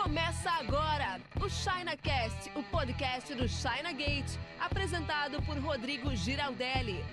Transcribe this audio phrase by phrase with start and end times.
[0.00, 7.04] Começa agora o ChinaCast, o podcast do China Gate, apresentado por Rodrigo Giraldelli.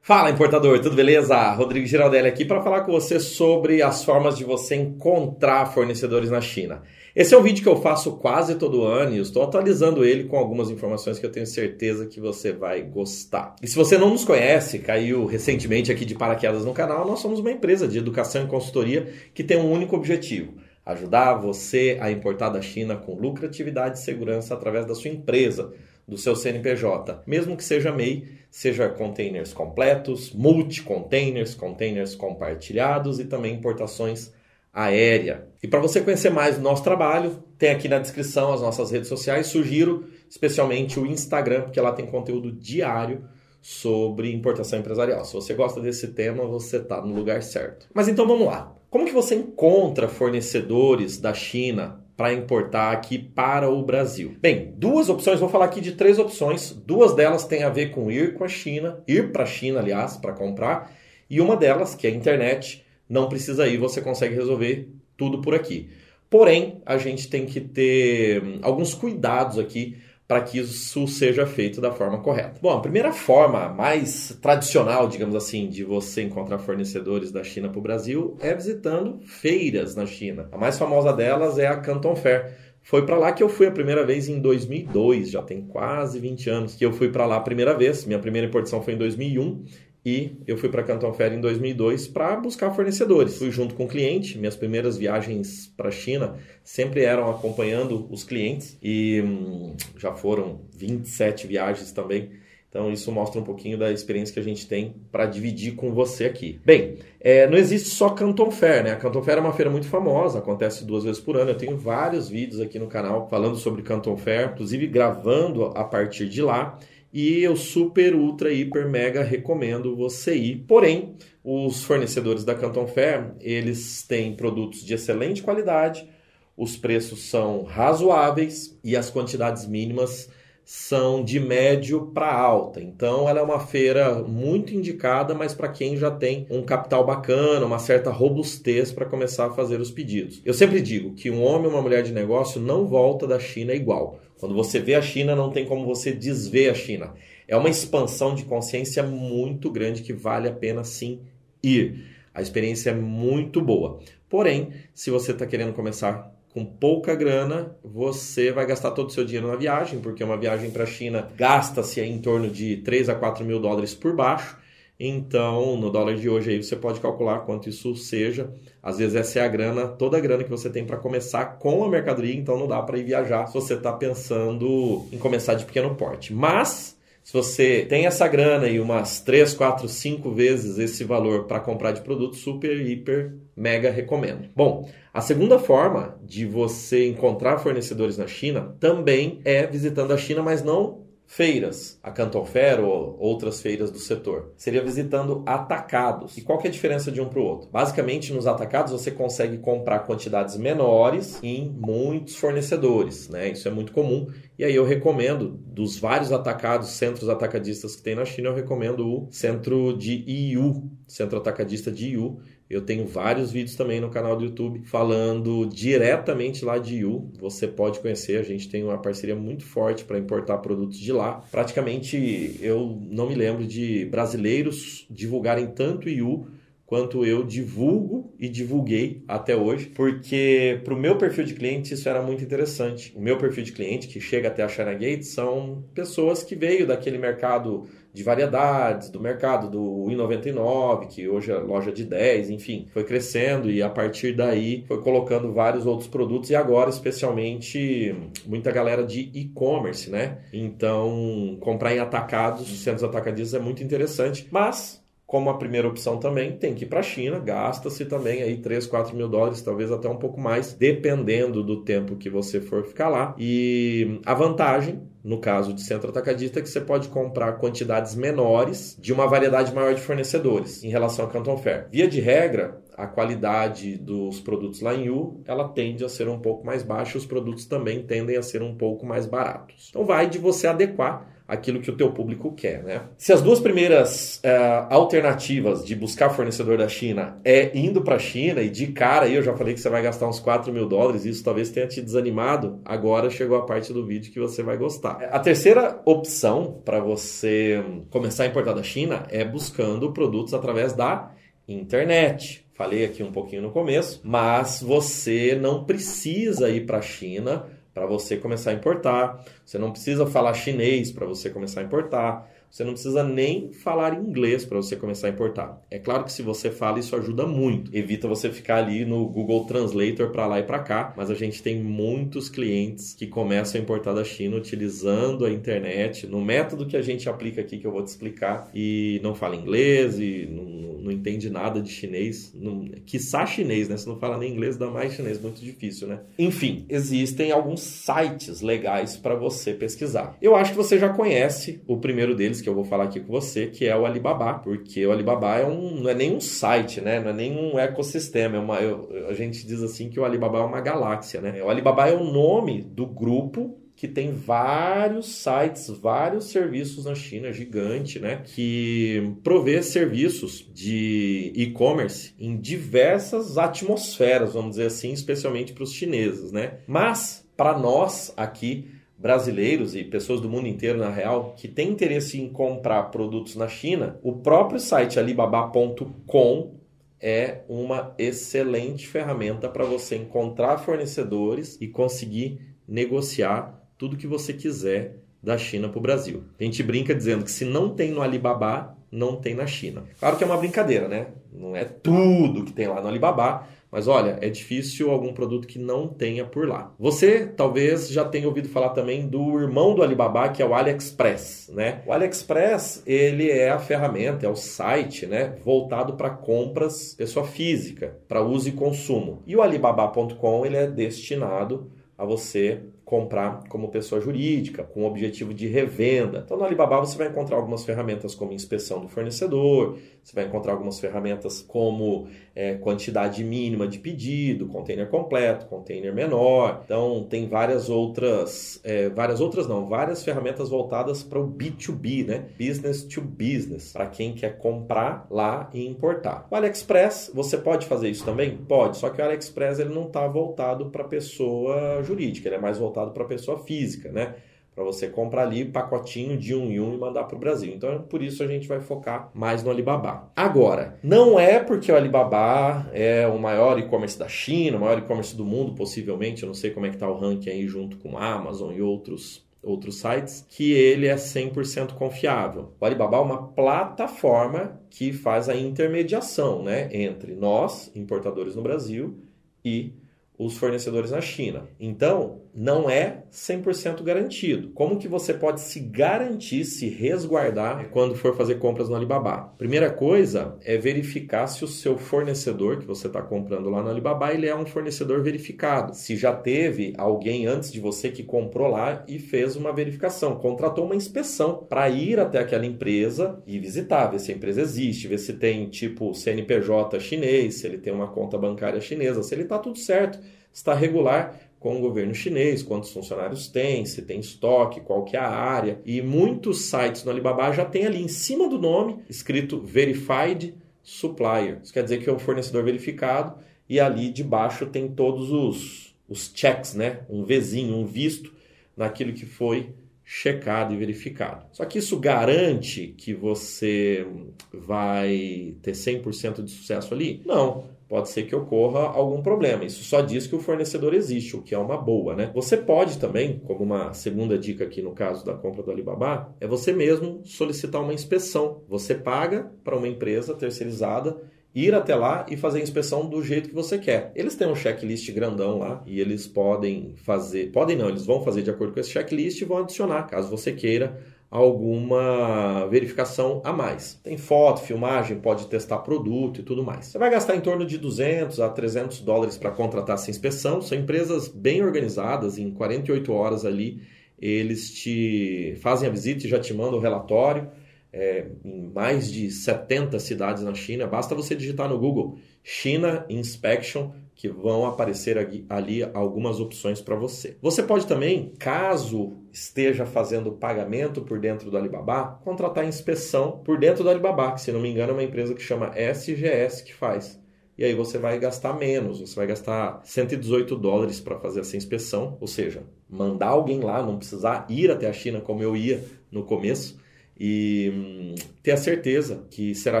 [0.00, 1.50] Fala importador, tudo beleza?
[1.54, 6.40] Rodrigo Giraldelli aqui para falar com você sobre as formas de você encontrar fornecedores na
[6.40, 6.82] China.
[7.14, 10.36] Esse é um vídeo que eu faço quase todo ano e estou atualizando ele com
[10.36, 13.54] algumas informações que eu tenho certeza que você vai gostar.
[13.62, 17.38] E se você não nos conhece, caiu recentemente aqui de paraquedas no canal, nós somos
[17.38, 20.54] uma empresa de educação e consultoria que tem um único objetivo:
[20.84, 25.72] ajudar você a importar da China com lucratividade e segurança através da sua empresa
[26.08, 33.54] do seu CNPJ, mesmo que seja MEI, seja containers completos, multi-containers, containers compartilhados e também
[33.54, 34.32] importações
[34.74, 35.46] aérea.
[35.62, 39.08] E para você conhecer mais do nosso trabalho, tem aqui na descrição as nossas redes
[39.08, 43.24] sociais, sugiro especialmente o Instagram, porque lá tem conteúdo diário
[43.62, 45.24] sobre importação empresarial.
[45.24, 47.86] Se você gosta desse tema, você está no lugar certo.
[47.94, 48.74] Mas então vamos lá.
[48.90, 54.34] Como que você encontra fornecedores da China para importar aqui para o Brasil?
[54.40, 56.72] Bem, duas opções, vou falar aqui de três opções.
[56.72, 60.16] Duas delas têm a ver com ir com a China, ir para a China, aliás,
[60.16, 60.92] para comprar,
[61.30, 65.54] e uma delas, que é a internet, não precisa ir, você consegue resolver tudo por
[65.54, 65.88] aqui.
[66.28, 69.96] Porém, a gente tem que ter hum, alguns cuidados aqui
[70.26, 72.58] para que isso seja feito da forma correta.
[72.60, 77.78] Bom, a primeira forma mais tradicional, digamos assim, de você encontrar fornecedores da China para
[77.78, 80.48] o Brasil é visitando feiras na China.
[80.50, 82.52] A mais famosa delas é a Canton Fair.
[82.82, 86.50] Foi para lá que eu fui a primeira vez em 2002, já tem quase 20
[86.50, 88.04] anos que eu fui para lá a primeira vez.
[88.04, 89.64] Minha primeira importação foi em 2001
[90.04, 93.38] e eu fui para Canton Fair em 2002 para buscar fornecedores.
[93.38, 98.22] Fui junto com o cliente, minhas primeiras viagens para a China sempre eram acompanhando os
[98.22, 102.30] clientes e hum, já foram 27 viagens também.
[102.68, 106.24] Então isso mostra um pouquinho da experiência que a gente tem para dividir com você
[106.24, 106.60] aqui.
[106.66, 108.90] Bem, é, não existe só Canton Fair, né?
[108.90, 111.52] A Canton Fair é uma feira muito famosa, acontece duas vezes por ano.
[111.52, 116.28] Eu tenho vários vídeos aqui no canal falando sobre Canton Fair, inclusive gravando a partir
[116.28, 116.76] de lá
[117.14, 120.64] e eu super, ultra, hiper, mega recomendo você ir.
[120.66, 121.14] Porém,
[121.44, 126.10] os fornecedores da Canton Fair, eles têm produtos de excelente qualidade,
[126.56, 130.28] os preços são razoáveis e as quantidades mínimas
[130.64, 132.80] são de médio para alta.
[132.80, 137.66] Então, ela é uma feira muito indicada, mas para quem já tem um capital bacana,
[137.66, 140.40] uma certa robustez para começar a fazer os pedidos.
[140.44, 143.74] Eu sempre digo que um homem ou uma mulher de negócio não volta da China
[143.74, 144.18] igual.
[144.38, 147.14] Quando você vê a China, não tem como você desver a China.
[147.46, 151.20] É uma expansão de consciência muito grande que vale a pena sim
[151.62, 152.06] ir.
[152.32, 154.00] A experiência é muito boa.
[154.28, 159.24] Porém, se você está querendo começar com pouca grana, você vai gastar todo o seu
[159.24, 163.14] dinheiro na viagem, porque uma viagem para a China gasta-se em torno de 3 a
[163.16, 164.56] 4 mil dólares por baixo.
[164.98, 168.54] Então, no dólar de hoje aí você pode calcular quanto isso seja.
[168.80, 171.82] Às vezes essa é a grana, toda a grana que você tem para começar com
[171.82, 175.64] a mercadoria, então não dá para ir viajar se você está pensando em começar de
[175.64, 176.32] pequeno porte.
[176.32, 176.93] Mas
[177.24, 181.92] se você tem essa grana e umas 3, 4, 5 vezes esse valor para comprar
[181.92, 184.50] de produto, super, hiper, mega recomendo.
[184.54, 190.42] Bom, a segunda forma de você encontrar fornecedores na China também é visitando a China,
[190.42, 191.03] mas não
[191.34, 194.52] feiras, a Canton Fair ou outras feiras do setor.
[194.56, 196.36] Seria visitando atacados.
[196.38, 197.68] E qual que é a diferença de um para o outro?
[197.72, 203.48] Basicamente, nos atacados você consegue comprar quantidades menores em muitos fornecedores, né?
[203.48, 204.28] Isso é muito comum.
[204.56, 209.04] E aí eu recomendo, dos vários atacados, centros atacadistas que tem na China, eu recomendo
[209.04, 212.38] o centro de IU, centro atacadista de IU,
[212.68, 217.30] eu tenho vários vídeos também no canal do YouTube falando diretamente lá de Yu.
[217.38, 221.44] Você pode conhecer, a gente tem uma parceria muito forte para importar produtos de lá.
[221.50, 226.46] Praticamente eu não me lembro de brasileiros divulgarem tanto Yu
[226.86, 232.08] quanto eu divulgo e divulguei até hoje, porque para o meu perfil de cliente isso
[232.08, 233.12] era muito interessante.
[233.16, 236.86] O meu perfil de cliente que chega até a China Gate são pessoas que veio
[236.86, 242.86] daquele mercado de variedades, do mercado do I99, que hoje é loja de 10, enfim,
[242.92, 248.14] foi crescendo e a partir daí foi colocando vários outros produtos e agora especialmente
[248.46, 250.38] muita galera de e-commerce, né?
[250.52, 255.03] Então, comprar em atacados, centros atacadistas é muito interessante, mas
[255.34, 258.86] como a primeira opção também, tem que ir para a China, gasta-se também aí 3,
[258.86, 263.08] 4 mil dólares, talvez até um pouco mais, dependendo do tempo que você for ficar
[263.08, 263.34] lá.
[263.36, 268.96] E a vantagem, no caso de centro atacadista, é que você pode comprar quantidades menores
[269.00, 271.88] de uma variedade maior de fornecedores em relação a Canton Fair.
[271.90, 276.38] Via de regra, a qualidade dos produtos lá em U, ela tende a ser um
[276.38, 279.88] pouco mais baixa, os produtos também tendem a ser um pouco mais baratos.
[279.90, 283.02] Então vai de você adequar aquilo que o teu público quer, né?
[283.18, 288.18] Se as duas primeiras uh, alternativas de buscar fornecedor da China é indo para a
[288.18, 290.88] China e de cara aí eu já falei que você vai gastar uns 4 mil
[290.88, 294.78] dólares, isso talvez tenha te desanimado, agora chegou a parte do vídeo que você vai
[294.78, 295.22] gostar.
[295.30, 301.30] A terceira opção para você começar a importar da China é buscando produtos através da
[301.68, 302.64] internet.
[302.74, 308.06] Falei aqui um pouquinho no começo, mas você não precisa ir para a China para
[308.06, 309.42] você começar a importar.
[309.64, 312.50] Você não precisa falar chinês para você começar a importar.
[312.74, 315.80] Você não precisa nem falar inglês para você começar a importar.
[315.88, 317.96] É claro que se você fala, isso ajuda muito.
[317.96, 321.62] Evita você ficar ali no Google Translator para lá e para cá, mas a gente
[321.62, 326.96] tem muitos clientes que começam a importar da China utilizando a internet, no método que
[326.96, 330.64] a gente aplica aqui que eu vou te explicar, e não fala inglês e não,
[331.04, 333.96] não entende nada de chinês, não, quiçá chinês, né?
[333.96, 336.20] Se não fala nem inglês, dá mais chinês, muito difícil, né?
[336.38, 340.36] Enfim, existem alguns sites legais para você pesquisar.
[340.40, 343.30] Eu acho que você já conhece o primeiro deles, que eu vou falar aqui com
[343.30, 347.00] você, que é o Alibaba, porque o Alibaba é um, não é nem um site,
[347.00, 347.20] né?
[347.20, 350.58] Não é nem um ecossistema, é uma, eu, a gente diz assim que o Alibaba
[350.58, 351.62] é uma galáxia, né?
[351.62, 357.52] O Alibaba é o nome do grupo que tem vários sites, vários serviços na China,
[357.52, 358.42] gigante, né?
[358.44, 366.50] Que provê serviços de e-commerce em diversas atmosferas, vamos dizer assim, especialmente para os chineses,
[366.50, 366.78] né?
[366.86, 372.40] Mas, para nós aqui, brasileiros e pessoas do mundo inteiro, na real, que têm interesse
[372.40, 376.74] em comprar produtos na China, o próprio site alibaba.com
[377.20, 385.16] é uma excelente ferramenta para você encontrar fornecedores e conseguir negociar tudo que você quiser
[385.42, 386.44] da China para o Brasil.
[386.60, 390.04] A gente brinca dizendo que se não tem no Alibaba, não tem na China.
[390.20, 391.28] Claro que é uma brincadeira, né?
[391.50, 395.78] Não é tudo que tem lá no Alibaba, mas olha, é difícil algum produto que
[395.78, 396.92] não tenha por lá.
[396.98, 401.70] Você talvez já tenha ouvido falar também do irmão do Alibaba, que é o AliExpress,
[401.72, 402.02] né?
[402.06, 408.18] O AliExpress, ele é a ferramenta, é o site, né, voltado para compras pessoa física,
[408.28, 409.42] para uso e consumo.
[409.46, 415.52] E o alibaba.com, ele é destinado a você comprar como pessoa jurídica, com o objetivo
[415.52, 416.42] de revenda.
[416.44, 420.72] Então, no Alibaba você vai encontrar algumas ferramentas como inspeção do fornecedor, você vai encontrar
[420.72, 426.80] algumas ferramentas como é, quantidade mínima de pedido, container completo, container menor.
[426.84, 432.46] Então, tem várias outras, é, várias outras não, várias ferramentas voltadas para o B2B, né?
[432.58, 436.46] Business to business, para quem quer comprar lá e importar.
[436.50, 438.56] O AliExpress, você pode fazer isso também?
[438.56, 442.78] Pode, só que o AliExpress ele não está voltado para pessoa jurídica, ele é mais
[442.78, 444.34] voltado para pessoa física, né?
[444.74, 447.72] para você comprar ali pacotinho de um em um e mandar para o Brasil.
[447.72, 450.32] Então, por isso a gente vai focar mais no Alibaba.
[450.34, 455.36] Agora, não é porque o Alibaba é o maior e-commerce da China, o maior e-commerce
[455.36, 458.18] do mundo, possivelmente, eu não sei como é que está o ranking aí junto com
[458.18, 462.74] a Amazon e outros outros sites, que ele é 100% confiável.
[462.78, 469.16] O Alibaba é uma plataforma que faz a intermediação né, entre nós, importadores no Brasil,
[469.64, 469.94] e
[470.38, 471.66] os fornecedores na China.
[471.80, 474.68] Então, não é 100% garantido.
[474.70, 479.52] Como que você pode se garantir, se resguardar quando for fazer compras no Alibaba?
[479.58, 484.32] Primeira coisa é verificar se o seu fornecedor que você está comprando lá no Alibaba
[484.32, 485.94] ele é um fornecedor verificado.
[485.94, 490.84] Se já teve alguém antes de você que comprou lá e fez uma verificação, contratou
[490.84, 495.18] uma inspeção para ir até aquela empresa e visitar, ver se a empresa existe, ver
[495.18, 499.58] se tem tipo CNPJ chinês, se ele tem uma conta bancária chinesa, se ele está
[499.58, 500.20] tudo certo,
[500.52, 505.18] está regular com o governo chinês, quantos funcionários tem, se tem estoque, qual que é
[505.18, 505.80] a área.
[505.86, 511.60] E muitos sites no Alibaba já tem ali em cima do nome escrito Verified Supplier.
[511.62, 516.30] Isso quer dizer que é um fornecedor verificado e ali debaixo tem todos os, os
[516.34, 517.00] checks, né?
[517.08, 518.30] Um vizinho, um visto
[518.76, 519.70] naquilo que foi
[520.04, 521.46] checado e verificado.
[521.50, 524.06] Só que isso garante que você
[524.52, 527.22] vai ter 100% de sucesso ali?
[527.24, 529.64] Não pode ser que ocorra algum problema.
[529.64, 532.28] Isso só diz que o fornecedor existe, o que é uma boa, né?
[532.34, 536.46] Você pode também, como uma segunda dica aqui no caso da compra do Alibaba, é
[536.48, 538.62] você mesmo solicitar uma inspeção.
[538.68, 541.16] Você paga para uma empresa terceirizada
[541.54, 544.10] ir até lá e fazer a inspeção do jeito que você quer.
[544.16, 548.42] Eles têm um checklist grandão lá e eles podem fazer, podem não, eles vão fazer
[548.42, 551.00] de acordo com esse checklist e vão adicionar, caso você queira
[551.34, 553.98] alguma verificação a mais.
[554.04, 556.86] Tem foto, filmagem, pode testar produto e tudo mais.
[556.86, 560.62] Você vai gastar em torno de 200 a 300 dólares para contratar essa inspeção.
[560.62, 563.82] São empresas bem organizadas, em 48 horas ali
[564.16, 567.50] eles te fazem a visita e já te mandam o relatório.
[567.92, 573.90] É, em mais de 70 cidades na China, basta você digitar no Google China Inspection
[574.14, 575.18] que vão aparecer
[575.48, 577.36] ali algumas opções para você.
[577.42, 583.82] Você pode também, caso esteja fazendo pagamento por dentro do Alibaba, contratar inspeção por dentro
[583.82, 587.20] do Alibaba, que se não me engano é uma empresa que chama SGS que faz.
[587.56, 592.16] E aí você vai gastar menos, você vai gastar 118 dólares para fazer essa inspeção,
[592.20, 596.24] ou seja, mandar alguém lá, não precisar ir até a China como eu ia no
[596.24, 596.82] começo
[597.18, 599.80] e hum, ter a certeza que será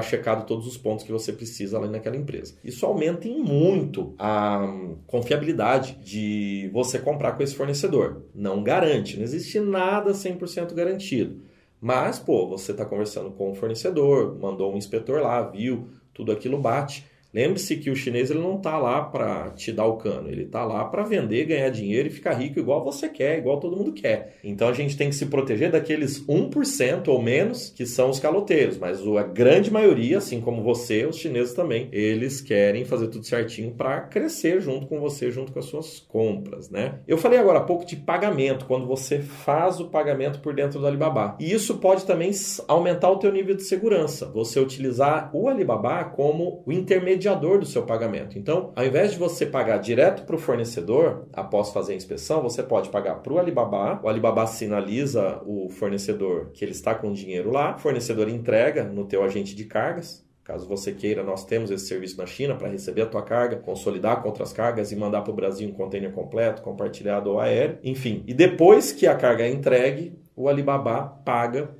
[0.00, 2.54] checado todos os pontos que você precisa ali naquela empresa.
[2.64, 8.22] Isso aumenta em muito a hum, confiabilidade de você comprar com esse fornecedor.
[8.34, 11.42] Não garante, não existe nada 100% garantido.
[11.80, 16.56] Mas, pô, você está conversando com o fornecedor, mandou um inspetor lá, viu, tudo aquilo
[16.56, 20.44] bate Lembre-se que o chinês ele não está lá para te dar o cano, ele
[20.44, 23.92] está lá para vender, ganhar dinheiro e ficar rico igual você quer, igual todo mundo
[23.92, 24.36] quer.
[24.44, 28.78] Então a gente tem que se proteger daqueles 1% ou menos que são os caloteiros,
[28.78, 33.72] mas a grande maioria, assim como você, os chineses também, eles querem fazer tudo certinho
[33.72, 37.00] para crescer junto com você, junto com as suas compras, né?
[37.08, 40.86] Eu falei agora há pouco de pagamento, quando você faz o pagamento por dentro do
[40.86, 41.36] Alibaba.
[41.40, 42.30] E isso pode também
[42.68, 44.26] aumentar o teu nível de segurança.
[44.26, 48.38] Você utilizar o Alibaba como o intermediário do seu pagamento.
[48.38, 52.62] Então, ao invés de você pagar direto para o fornecedor, após fazer a inspeção, você
[52.62, 54.00] pode pagar para o Alibaba.
[54.02, 57.76] O Alibaba sinaliza o fornecedor que ele está com o dinheiro lá.
[57.76, 60.24] O fornecedor entrega no teu agente de cargas.
[60.44, 64.20] Caso você queira, nós temos esse serviço na China para receber a tua carga, consolidar
[64.20, 67.78] com outras cargas e mandar para o Brasil um container completo, compartilhado ou aéreo.
[67.82, 71.70] Enfim, e depois que a carga é entregue, o Alibaba paga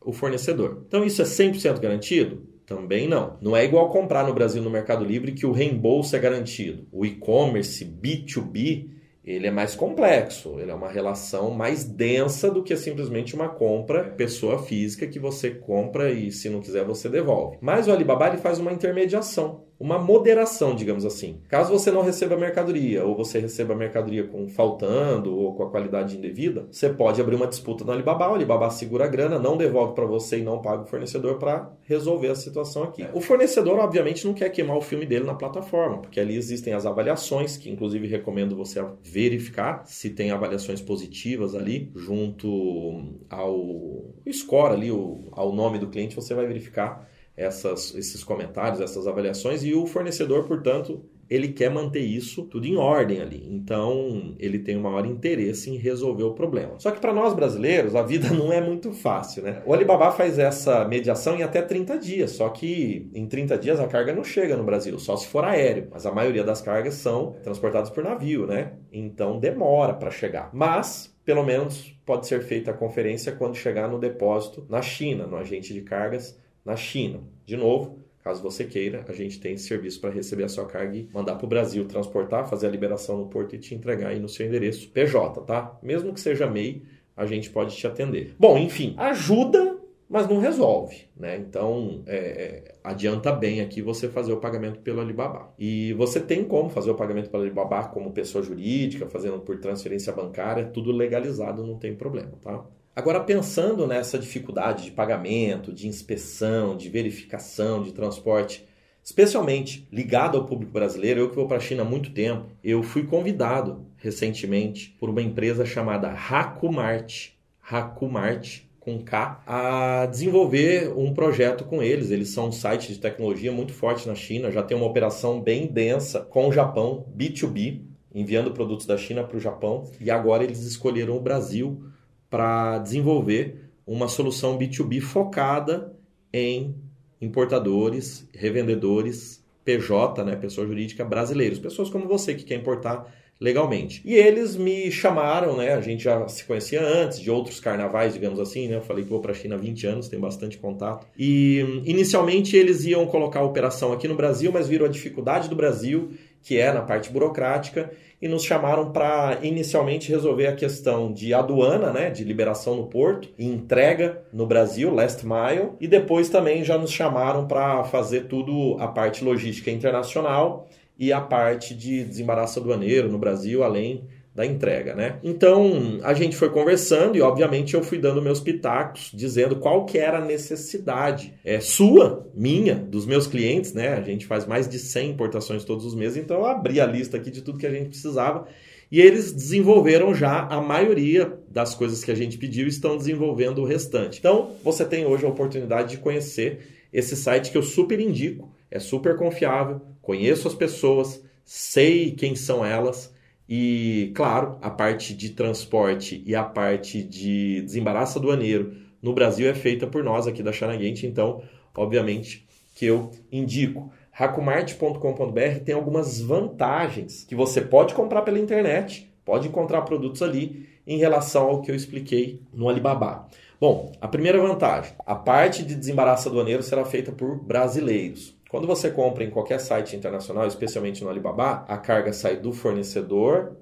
[0.00, 0.84] o fornecedor.
[0.86, 2.53] Então isso é 100% garantido?
[2.66, 3.36] Também não.
[3.40, 6.86] Não é igual comprar no Brasil no Mercado Livre que o reembolso é garantido.
[6.90, 8.94] O e-commerce B2B
[9.24, 14.04] ele é mais complexo, ele é uma relação mais densa do que simplesmente uma compra
[14.04, 17.56] pessoa física que você compra e se não quiser você devolve.
[17.60, 21.40] Mas o Alibaba ele faz uma intermediação uma moderação, digamos assim.
[21.48, 26.16] Caso você não receba mercadoria ou você receba mercadoria com faltando ou com a qualidade
[26.16, 29.94] indevida, você pode abrir uma disputa no Alibaba, o Alibaba segura a grana, não devolve
[29.94, 33.06] para você e não paga o fornecedor para resolver a situação aqui.
[33.12, 36.86] O fornecedor, obviamente, não quer queimar o filme dele na plataforma, porque ali existem as
[36.86, 44.90] avaliações, que inclusive recomendo você verificar se tem avaliações positivas ali, junto ao score ali,
[45.32, 50.44] ao nome do cliente, você vai verificar essas, esses comentários, essas avaliações, e o fornecedor,
[50.44, 53.48] portanto, ele quer manter isso tudo em ordem ali.
[53.50, 56.74] Então, ele tem o maior interesse em resolver o problema.
[56.78, 59.62] Só que para nós brasileiros, a vida não é muito fácil, né?
[59.66, 63.88] O Alibaba faz essa mediação em até 30 dias, só que em 30 dias a
[63.88, 65.88] carga não chega no Brasil, só se for aéreo.
[65.90, 68.74] Mas a maioria das cargas são transportadas por navio, né?
[68.92, 70.50] Então demora para chegar.
[70.52, 75.36] Mas pelo menos pode ser feita a conferência quando chegar no depósito na China, no
[75.36, 77.20] agente de cargas na China.
[77.44, 81.08] De novo, caso você queira, a gente tem serviço para receber a sua carga e
[81.12, 84.28] mandar para o Brasil, transportar, fazer a liberação no porto e te entregar aí no
[84.28, 85.78] seu endereço PJ, tá?
[85.82, 86.82] Mesmo que seja MEI,
[87.16, 88.34] a gente pode te atender.
[88.38, 89.78] Bom, enfim, ajuda,
[90.08, 91.36] mas não resolve, né?
[91.36, 95.52] Então, é, é, adianta bem aqui você fazer o pagamento pelo Alibaba.
[95.58, 100.12] E você tem como fazer o pagamento pelo Alibaba como pessoa jurídica, fazendo por transferência
[100.12, 102.64] bancária, tudo legalizado, não tem problema, tá?
[102.96, 108.64] Agora, pensando nessa dificuldade de pagamento, de inspeção, de verificação, de transporte,
[109.02, 112.84] especialmente ligado ao público brasileiro, eu que vou para a China há muito tempo, eu
[112.84, 117.30] fui convidado recentemente por uma empresa chamada Hakumart,
[117.68, 122.12] Hakumart com K, a desenvolver um projeto com eles.
[122.12, 125.66] Eles são um site de tecnologia muito forte na China, já tem uma operação bem
[125.66, 127.80] densa com o Japão, B2B,
[128.14, 131.92] enviando produtos da China para o Japão, e agora eles escolheram o Brasil
[132.34, 135.94] para desenvolver uma solução B2B focada
[136.32, 136.74] em
[137.20, 143.06] importadores, revendedores, PJ, né, pessoa jurídica brasileiros, pessoas como você que quer importar
[143.40, 144.02] legalmente.
[144.04, 145.74] E eles me chamaram, né?
[145.74, 148.76] A gente já se conhecia antes de outros carnavais, digamos assim, né?
[148.76, 151.06] Eu falei que vou para a China há 20 anos, tenho bastante contato.
[151.16, 155.54] E inicialmente eles iam colocar a operação aqui no Brasil, mas viram a dificuldade do
[155.54, 156.10] Brasil
[156.44, 157.90] que é na parte burocrática,
[158.24, 163.28] e nos chamaram para inicialmente resolver a questão de aduana, né, de liberação no porto
[163.38, 168.78] e entrega no Brasil, last mile, e depois também já nos chamaram para fazer tudo
[168.80, 170.66] a parte logística internacional
[170.98, 174.04] e a parte de desembaraço aduaneiro no Brasil, além
[174.34, 175.18] da entrega, né?
[175.22, 179.96] Então a gente foi conversando e obviamente eu fui dando meus pitacos, dizendo qual que
[179.96, 183.94] era a necessidade é sua, minha, dos meus clientes, né?
[183.94, 187.16] A gente faz mais de 100 importações todos os meses, então eu abri a lista
[187.16, 188.48] aqui de tudo que a gente precisava
[188.90, 193.64] e eles desenvolveram já a maioria das coisas que a gente pediu, estão desenvolvendo o
[193.64, 194.18] restante.
[194.18, 198.80] Então você tem hoje a oportunidade de conhecer esse site que eu super indico, é
[198.80, 203.13] super confiável, conheço as pessoas sei quem são elas
[203.48, 209.54] e, claro, a parte de transporte e a parte de desembaraço aduaneiro no Brasil é
[209.54, 211.42] feita por nós aqui da Chanagate, então,
[211.76, 213.92] obviamente, que eu indico.
[214.12, 220.98] Hacomart.com.br tem algumas vantagens que você pode comprar pela internet, pode encontrar produtos ali em
[220.98, 223.28] relação ao que eu expliquei no Alibaba.
[223.60, 228.33] Bom, a primeira vantagem, a parte de desembaraço aduaneiro será feita por brasileiros.
[228.54, 233.56] Quando você compra em qualquer site internacional, especialmente no Alibaba, a carga sai do fornecedor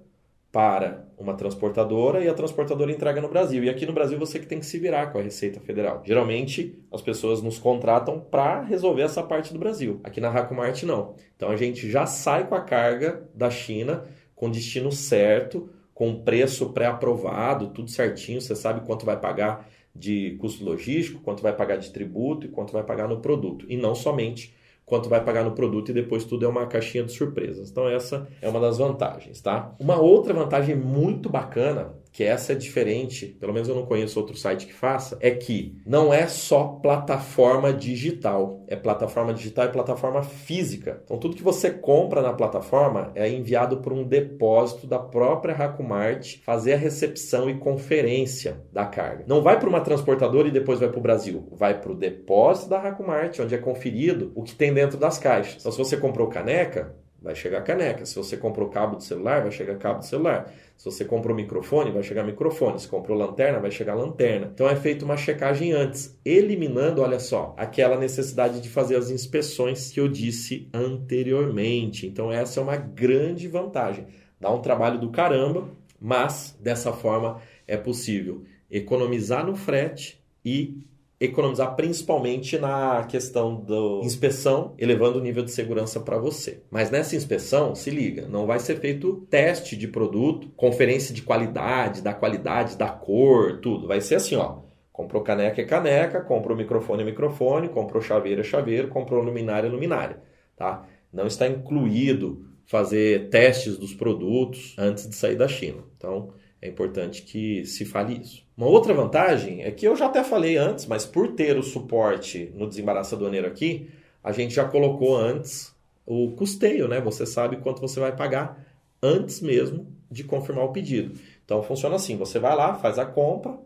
[0.52, 3.64] para uma transportadora e a transportadora entrega no Brasil.
[3.64, 6.02] E aqui no Brasil você que tem que se virar com a Receita Federal.
[6.04, 9.98] Geralmente as pessoas nos contratam para resolver essa parte do Brasil.
[10.04, 11.14] Aqui na Racomart não.
[11.36, 14.04] Então a gente já sai com a carga da China
[14.36, 20.62] com destino certo, com preço pré-aprovado, tudo certinho, você sabe quanto vai pagar de custo
[20.62, 23.64] logístico, quanto vai pagar de tributo e quanto vai pagar no produto.
[23.70, 24.54] E não somente
[24.92, 27.70] quanto vai pagar no produto e depois tudo é uma caixinha de surpresas.
[27.70, 29.74] Então essa é uma das vantagens, tá?
[29.80, 34.36] Uma outra vantagem muito bacana que essa é diferente, pelo menos eu não conheço outro
[34.36, 40.22] site que faça, é que não é só plataforma digital, é plataforma digital e plataforma
[40.22, 41.00] física.
[41.04, 46.38] Então tudo que você compra na plataforma é enviado por um depósito da própria Racumart
[46.44, 49.24] fazer a recepção e conferência da carga.
[49.26, 52.68] Não vai para uma transportadora e depois vai para o Brasil, vai para o depósito
[52.68, 55.60] da Racumart, onde é conferido o que tem dentro das caixas.
[55.60, 58.04] Então se você comprou caneca, vai chegar caneca.
[58.04, 60.52] Se você comprou cabo de celular, vai chegar cabo de celular.
[60.76, 62.80] Se você comprou microfone, vai chegar microfone.
[62.80, 64.50] Se comprou lanterna, vai chegar lanterna.
[64.52, 69.92] Então é feita uma checagem antes, eliminando, olha só, aquela necessidade de fazer as inspeções
[69.92, 72.06] que eu disse anteriormente.
[72.06, 74.06] Então essa é uma grande vantagem.
[74.40, 75.68] Dá um trabalho do caramba,
[76.00, 80.84] mas dessa forma é possível economizar no frete e
[81.24, 86.62] economizar principalmente na questão da inspeção, elevando o nível de segurança para você.
[86.70, 92.02] Mas nessa inspeção, se liga, não vai ser feito teste de produto, conferência de qualidade,
[92.02, 93.86] da qualidade, da cor, tudo.
[93.86, 94.62] Vai ser assim, ó.
[94.92, 99.70] Comprou caneca é caneca, comprou microfone é microfone, comprou chaveiro é chaveiro, comprou luminária é
[99.70, 100.20] luminária,
[100.54, 100.86] tá?
[101.10, 105.82] Não está incluído fazer testes dos produtos antes de sair da China.
[105.96, 108.44] Então, é importante que se fale isso.
[108.56, 112.52] Uma outra vantagem é que eu já até falei antes, mas por ter o suporte
[112.54, 113.90] no desembaraço aduaneiro aqui,
[114.22, 115.74] a gente já colocou antes
[116.06, 117.00] o custeio, né?
[117.00, 118.64] Você sabe quanto você vai pagar
[119.02, 121.18] antes mesmo de confirmar o pedido.
[121.44, 123.58] Então funciona assim: você vai lá, faz a compra,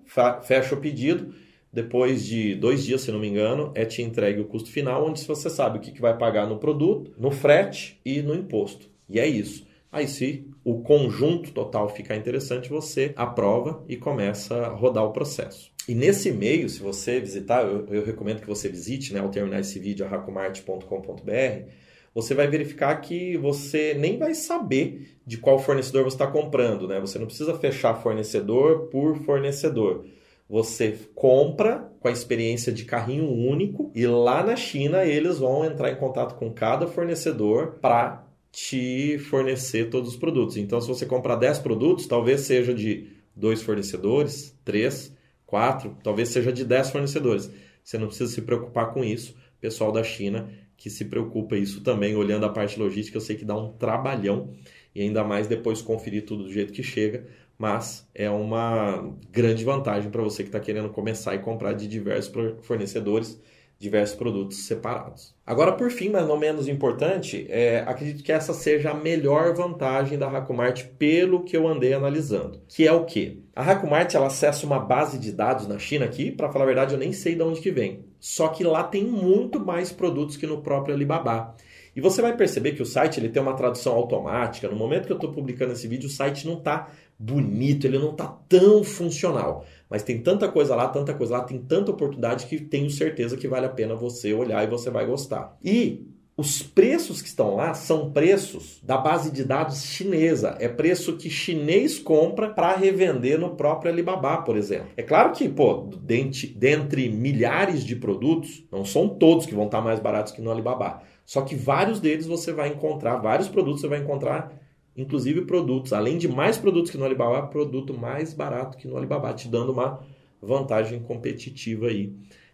[0.43, 1.35] fecha o pedido,
[1.71, 5.23] depois de dois dias, se não me engano, é te entregue o custo final, onde
[5.23, 8.89] você sabe o que vai pagar no produto, no frete e no imposto.
[9.07, 9.67] E é isso.
[9.97, 15.73] Aí, se o conjunto total ficar interessante, você aprova e começa a rodar o processo.
[15.89, 19.61] E nesse meio, se você visitar, eu, eu recomendo que você visite, né, ao terminar
[19.61, 21.71] esse vídeo, arracomart.com.br,
[22.15, 26.87] você vai verificar que você nem vai saber de qual fornecedor você está comprando.
[26.87, 27.01] Né?
[27.01, 30.05] Você não precisa fechar fornecedor por fornecedor.
[30.47, 35.91] Você compra com a experiência de carrinho único e lá na China eles vão entrar
[35.91, 38.26] em contato com cada fornecedor para
[38.57, 40.57] te fornecer todos os produtos.
[40.57, 45.15] Então, se você comprar 10 produtos, talvez seja de dois fornecedores, três,
[45.45, 47.51] quatro, talvez seja de 10 fornecedores.
[47.85, 49.37] Você não precisa se preocupar com isso.
[49.61, 53.45] Pessoal da China que se preocupa isso também, olhando a parte logística, eu sei que
[53.45, 54.55] dá um trabalhão
[54.95, 57.27] e ainda mais depois conferir tudo do jeito que chega,
[57.59, 62.33] mas é uma grande vantagem para você que está querendo começar e comprar de diversos
[62.63, 63.39] fornecedores
[63.79, 65.35] diversos produtos separados.
[65.47, 70.19] Agora, por fim, mas não menos importante, é, acredito que essa seja a melhor vantagem
[70.19, 73.45] da Hacomart pelo que eu andei analisando, que é o que?
[73.55, 76.95] A Hacomart ela acessa uma base de dados na China aqui, para falar a verdade,
[76.95, 78.05] eu nem sei de onde que vem.
[78.19, 81.55] Só que lá tem muito mais produtos que no próprio Alibaba.
[81.95, 84.69] E você vai perceber que o site ele tem uma tradução automática.
[84.69, 88.11] No momento que eu estou publicando esse vídeo, o site não está bonito, ele não
[88.11, 89.65] está tão funcional.
[89.89, 93.47] Mas tem tanta coisa lá, tanta coisa lá, tem tanta oportunidade que tenho certeza que
[93.47, 95.57] vale a pena você olhar e você vai gostar.
[95.65, 96.05] E
[96.37, 100.55] os preços que estão lá são preços da base de dados chinesa.
[100.61, 104.89] É preço que chinês compra para revender no próprio Alibaba, por exemplo.
[104.99, 109.81] É claro que, pô, dentre, dentre milhares de produtos, não são todos que vão estar
[109.81, 111.01] mais baratos que no Alibaba.
[111.25, 114.53] Só que vários deles você vai encontrar, vários produtos você vai encontrar
[114.97, 119.33] inclusive produtos, além de mais produtos que no Alibaba, produto mais barato que no Alibaba,
[119.33, 120.01] te dando uma
[120.41, 122.13] vantagem competitiva aí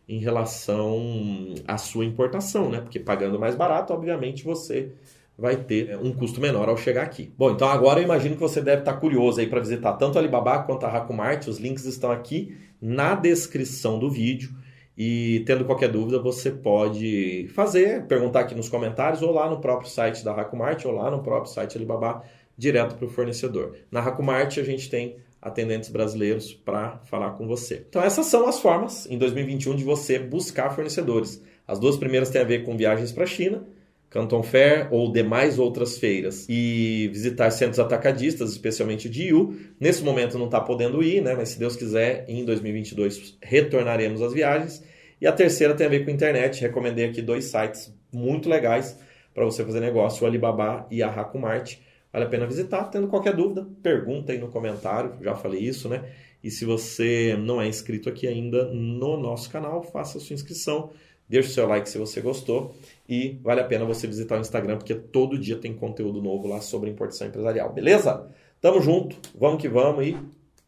[0.08, 2.80] em relação à sua importação, né?
[2.80, 4.92] Porque pagando mais barato, obviamente você
[5.38, 7.32] vai ter um custo menor ao chegar aqui.
[7.38, 10.20] Bom, então agora eu imagino que você deve estar curioso aí para visitar tanto a
[10.20, 11.48] Alibaba quanto a Hacomart.
[11.48, 14.50] Os links estão aqui na descrição do vídeo.
[14.96, 19.88] E tendo qualquer dúvida, você pode fazer, perguntar aqui nos comentários ou lá no próprio
[19.88, 22.22] site da Hacomart ou lá no próprio site Alibaba,
[22.56, 23.74] direto para o fornecedor.
[23.90, 27.84] Na Hacomart a gente tem atendentes brasileiros para falar com você.
[27.88, 31.42] Então essas são as formas em 2021 de você buscar fornecedores.
[31.66, 33.64] As duas primeiras têm a ver com viagens para a China,
[34.12, 39.56] Canton Fair ou demais outras feiras e visitar centros atacadistas, especialmente de IU.
[39.80, 41.34] Nesse momento não está podendo ir, né?
[41.34, 44.84] mas se Deus quiser, em 2022 retornaremos às viagens.
[45.18, 46.60] E a terceira tem a ver com internet.
[46.60, 48.98] Recomendei aqui dois sites muito legais
[49.32, 51.78] para você fazer negócio, o Alibaba e a Hacomart.
[52.12, 52.84] Vale a pena visitar.
[52.90, 55.14] Tendo qualquer dúvida, pergunta aí no comentário.
[55.22, 56.04] Já falei isso, né?
[56.44, 60.90] E se você não é inscrito aqui ainda no nosso canal, faça sua inscrição
[61.28, 62.74] Deixe o seu like se você gostou
[63.08, 66.60] e vale a pena você visitar o Instagram porque todo dia tem conteúdo novo lá
[66.60, 68.28] sobre importação empresarial, beleza?
[68.60, 70.16] Tamo junto, vamos que vamos e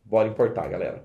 [0.05, 1.05] bora importar, galera.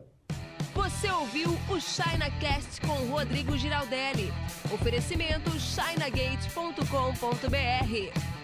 [0.73, 4.31] Você ouviu o ChinaCast com Rodrigo Giraldelli.
[4.71, 8.38] Oferecimento chinagate.com.br.